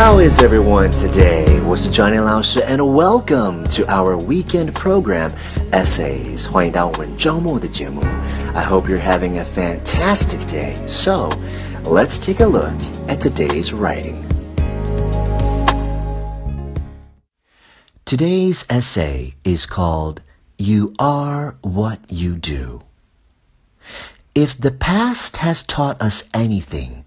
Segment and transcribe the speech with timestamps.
[0.00, 1.62] How is everyone today?
[1.66, 5.30] 我是 Johnny 老师 and welcome to our weekend program
[5.72, 6.50] Essays.
[6.50, 8.02] 欢迎到我们周末的节目。
[8.54, 10.74] I hope you're having a fantastic day.
[10.86, 11.30] So,
[11.84, 12.72] let's take a look
[13.08, 14.24] at today's writing.
[18.04, 20.20] Today's essay is called
[20.56, 22.82] You Are What You Do.
[24.35, 27.05] If the past has taught us anything,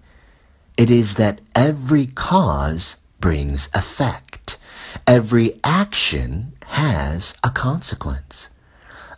[0.77, 4.57] it is that every cause brings effect.
[5.05, 8.49] Every action has a consequence.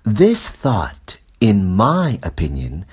[0.04, 2.86] This thought, in my opinion,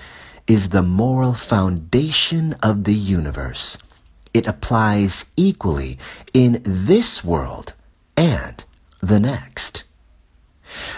[0.46, 3.76] is the moral foundation of the universe.
[4.32, 5.98] It applies equally
[6.32, 7.74] in this world
[8.16, 8.64] and
[9.00, 9.82] the next.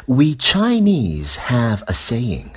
[0.06, 2.56] We Chinese have a saying,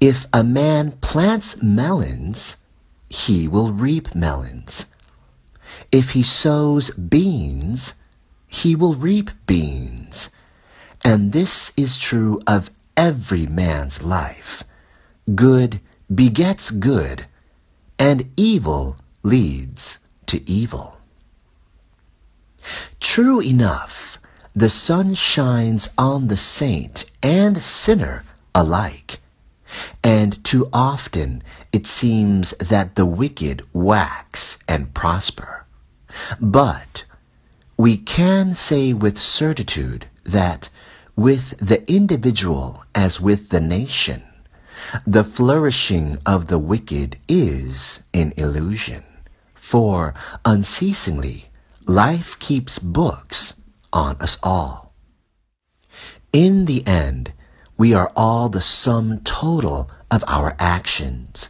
[0.00, 2.56] if a man plants melons,
[3.08, 4.86] he will reap melons.
[5.90, 7.94] If he sows beans,
[8.46, 10.30] he will reap beans.
[11.04, 14.64] And this is true of every man's life.
[15.34, 15.80] Good
[16.12, 17.26] begets good,
[17.98, 20.96] and evil leads to evil.
[23.00, 24.18] True enough,
[24.54, 29.20] the sun shines on the saint and sinner alike.
[30.02, 35.66] And too often it seems that the wicked wax and prosper.
[36.40, 37.04] But
[37.76, 40.70] we can say with certitude that
[41.16, 44.22] with the individual as with the nation,
[45.06, 49.04] the flourishing of the wicked is an illusion.
[49.54, 51.50] For unceasingly
[51.86, 53.60] life keeps books
[53.92, 54.94] on us all.
[56.32, 57.32] In the end,
[57.78, 61.48] we are all the sum total of our actions.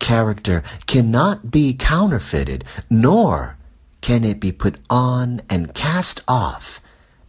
[0.00, 3.56] Character cannot be counterfeited, nor
[4.00, 6.80] can it be put on and cast off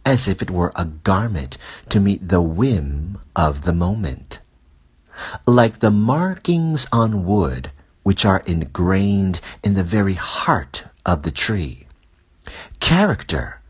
[0.04, 1.56] as if it were a garment
[1.88, 4.40] to meet the whim of the moment.
[5.46, 7.70] Like the markings on wood,
[8.02, 11.86] which are ingrained in the very heart of the tree.
[12.80, 13.60] Character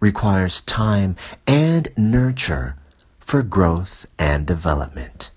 [0.00, 1.16] requires time
[1.46, 2.76] and nurture
[3.24, 5.30] for growth and development.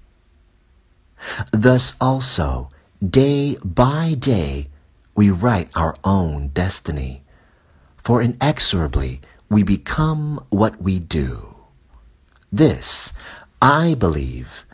[1.51, 2.69] Thus also,
[3.01, 4.69] day by day,
[5.15, 7.23] we write our own destiny,
[7.97, 11.55] for inexorably we become what we do.
[12.51, 13.13] This,
[13.61, 14.65] I believe,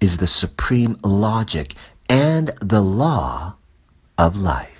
[0.00, 1.74] is the supreme logic
[2.08, 3.56] and the law
[4.16, 4.79] of life.